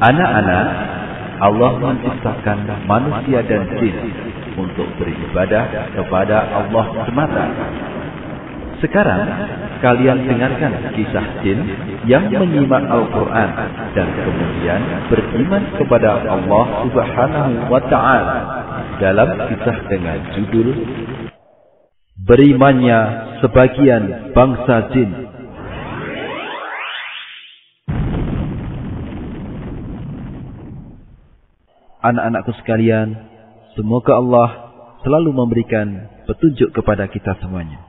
[0.00, 0.66] Anak-anak,
[1.40, 2.58] Allah menciptakan
[2.88, 3.96] manusia dan jin
[4.56, 7.44] untuk beribadah kepada Allah semata.
[8.80, 9.28] Sekarang,
[9.84, 11.60] kalian dengarkan kisah jin
[12.08, 13.50] yang menyimak Al-Quran
[13.92, 14.80] dan kemudian
[15.12, 18.38] beriman kepada Allah Subhanahu wa Ta'ala
[19.04, 20.68] dalam kisah dengan judul
[22.20, 23.00] Berimannya
[23.40, 25.29] sebagian bangsa jin
[32.00, 33.12] Anak-anakku sekalian,
[33.76, 34.48] semoga Allah
[35.04, 37.80] selalu memberikan petunjuk kepada kita semuanya.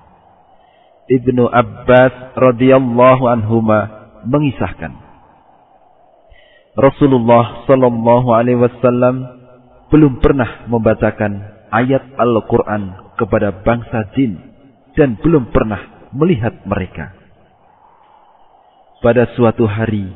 [1.07, 3.79] Ibnu Abbas radhiyallahu anhuma
[4.23, 4.95] mengisahkan
[6.71, 9.27] Rasulullah sallallahu alaihi wasallam
[9.91, 14.39] belum pernah membacakan ayat Al-Qur'an kepada bangsa jin
[14.95, 17.11] dan belum pernah melihat mereka.
[19.03, 20.07] Pada suatu hari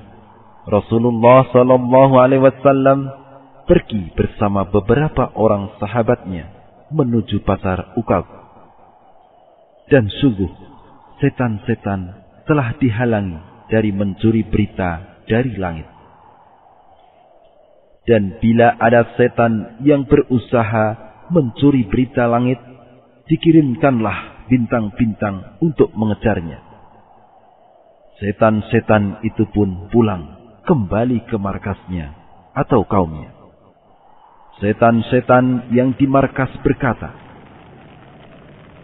[0.64, 3.25] Rasulullah sallallahu alaihi wasallam
[3.66, 6.50] pergi bersama beberapa orang sahabatnya
[6.94, 8.26] menuju pasar Ukab.
[9.90, 10.50] Dan sungguh,
[11.22, 12.02] setan-setan
[12.46, 15.90] telah dihalangi dari mencuri berita dari langit.
[18.06, 20.86] Dan bila ada setan yang berusaha
[21.34, 22.62] mencuri berita langit,
[23.26, 26.62] dikirimkanlah bintang-bintang untuk mengejarnya.
[28.22, 30.38] Setan-setan itu pun pulang
[30.70, 32.14] kembali ke markasnya
[32.54, 33.35] atau kaumnya.
[34.56, 37.12] Setan-setan yang di markas berkata,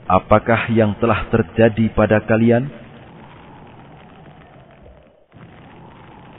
[0.03, 2.67] Apakah yang telah terjadi pada kalian?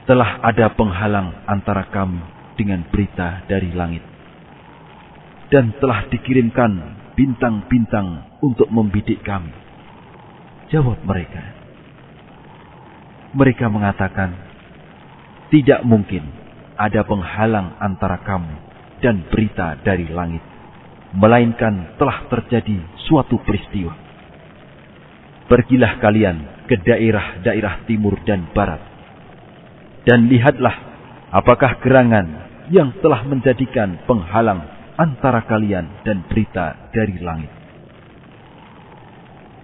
[0.04, 2.20] Telah ada penghalang antara kami
[2.60, 4.04] dengan berita dari langit.
[5.49, 9.56] Dan telah dikirimkan bintang-bintang untuk membidik kami.
[10.69, 11.41] Jawab mereka.
[13.32, 14.37] Mereka mengatakan,
[15.49, 16.28] tidak mungkin
[16.76, 18.72] ada penghalang antara kamu
[19.02, 20.40] dan berita dari langit,
[21.12, 23.92] melainkan telah terjadi suatu peristiwa.
[25.50, 28.80] Pergilah kalian ke daerah-daerah timur dan barat,
[30.08, 30.72] dan lihatlah
[31.34, 34.64] apakah gerangan yang telah menjadikan penghalang
[34.96, 37.52] antara kalian dan berita dari langit.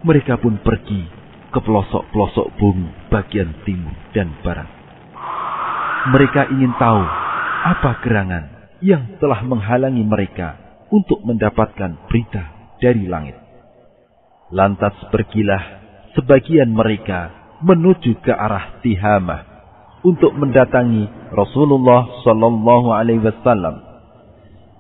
[0.03, 1.07] Mereka pun pergi
[1.49, 4.69] ke pelosok-pelosok bumi bagian timur dan barat.
[6.13, 7.03] Mereka ingin tahu
[7.59, 10.55] apa gerangan yang telah menghalangi mereka
[10.89, 13.37] untuk mendapatkan berita dari langit.
[14.55, 15.61] Lantas pergilah
[16.17, 19.43] sebagian mereka menuju ke arah Tihamah
[20.07, 23.83] untuk mendatangi Rasulullah Sallallahu Alaihi Wasallam.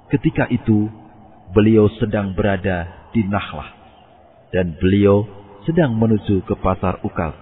[0.08, 0.88] Ketika itu
[1.52, 3.68] beliau sedang berada di Nahlah
[4.54, 5.26] dan beliau
[5.68, 7.36] sedang menuju ke pasar Ukal.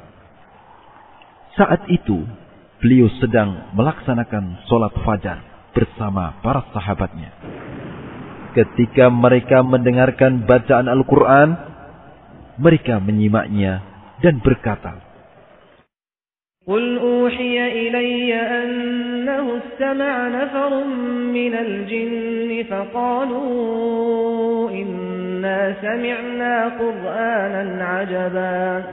[1.54, 2.26] Saat itu
[2.82, 7.31] beliau sedang melaksanakan sholat fajar bersama para sahabatnya.
[8.51, 11.55] Ketika mereka mendengarkan bacaan Al-Quran,
[12.59, 13.79] mereka menyimaknya
[14.19, 15.11] dan berkata,
[16.67, 20.83] قل أوحي إلي أنه استمع نفر
[21.33, 28.83] من الجن فقالوا إنا سمعنا قرآنا عجبا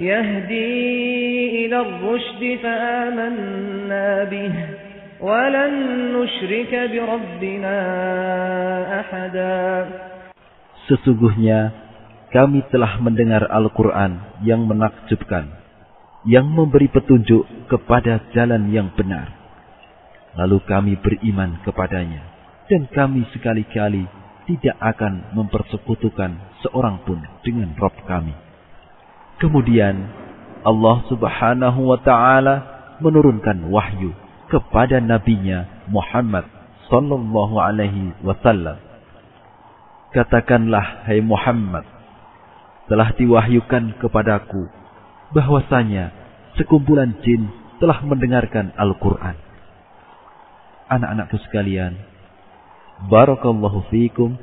[0.00, 4.52] يهدي إلى الرشد فآمنا به
[5.22, 5.72] ولن
[6.16, 7.78] نشرك بربنا
[9.00, 9.62] أحدا
[10.82, 11.70] Sesungguhnya
[12.34, 15.46] kami telah mendengar Al-Quran yang menakjubkan,
[16.26, 19.30] yang memberi petunjuk kepada jalan yang benar.
[20.34, 22.26] Lalu kami beriman kepadanya,
[22.66, 24.10] dan kami sekali-kali
[24.50, 26.34] tidak akan mempersekutukan
[26.66, 28.34] seorang pun dengan Rob kami.
[29.38, 30.02] Kemudian
[30.66, 32.54] Allah subhanahu wa ta'ala
[32.98, 34.10] menurunkan wahyu
[34.47, 36.47] kepada nabinya Muhammad
[36.87, 38.79] sallallahu alaihi wasallam.
[40.15, 41.83] Katakanlah hai Muhammad,
[42.87, 44.71] telah diwahyukan kepadaku
[45.35, 46.15] bahwasanya
[46.55, 47.51] sekumpulan jin
[47.83, 49.35] telah mendengarkan Al-Qur'an.
[50.87, 51.99] Anak-anakku sekalian,
[53.11, 54.39] Barakallahu fiikum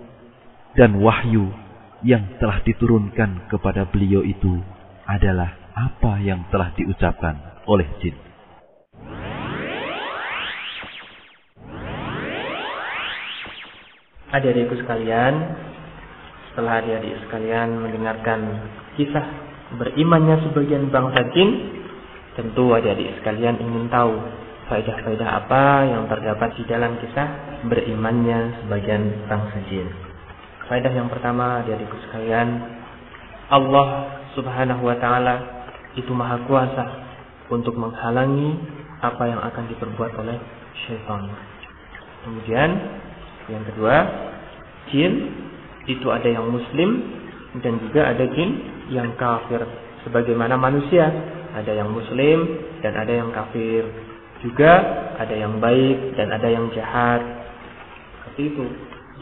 [0.79, 1.50] dan wahyu
[2.07, 4.61] yang telah diturunkan kepada beliau itu
[5.09, 8.15] adalah apa yang telah diucapkan oleh jin.
[14.35, 15.35] Adik-adikku sekalian,
[16.51, 18.67] setelah adik-adik sekalian mendengarkan
[18.99, 19.23] kisah
[19.79, 21.51] berimannya sebagian bangsa jin,
[22.35, 24.19] tentu adik-adik sekalian ingin tahu
[24.67, 29.87] faedah-faedah apa yang terdapat di dalam kisah berimannya sebagian bangsa jin.
[30.67, 32.59] Faedah yang pertama adik-adikku sekalian,
[33.55, 35.35] Allah Subhanahu wa taala
[35.95, 36.85] itu maha kuasa
[37.55, 38.59] untuk menghalangi
[38.99, 40.43] apa yang akan diperbuat oleh
[40.83, 41.31] syaitan.
[42.27, 42.71] Kemudian
[43.53, 44.24] yang kedua,
[44.93, 45.13] jin
[45.85, 46.91] itu ada yang muslim
[47.61, 48.51] dan juga ada jin
[48.91, 49.63] yang kafir.
[50.05, 51.09] Sebagaimana manusia,
[51.55, 52.45] ada yang muslim
[52.83, 53.85] dan ada yang kafir.
[54.45, 54.73] Juga
[55.17, 57.23] ada yang baik dan ada yang jahat.
[58.21, 58.65] Seperti itu.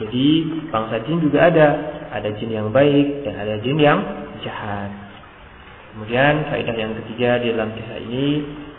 [0.02, 0.28] Jadi
[0.72, 1.68] bangsa jin juga ada.
[2.12, 4.00] Ada jin yang baik dan ada jin yang
[4.42, 4.90] jahat.
[5.92, 8.26] Kemudian faedah yang ketiga di dalam kisah ini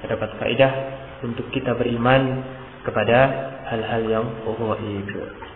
[0.01, 0.73] terdapat faedah
[1.21, 2.41] untuk kita beriman
[2.83, 3.19] kepada
[3.69, 5.52] hal-hal yang gaib.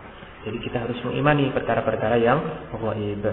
[0.48, 2.40] Jadi kita harus mengimani perkara-perkara yang
[2.72, 3.26] gaib.